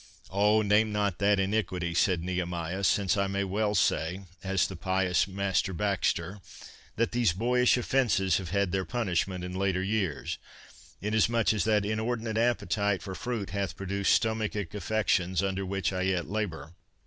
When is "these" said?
7.11-7.33